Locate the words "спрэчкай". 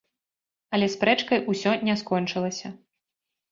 0.95-1.43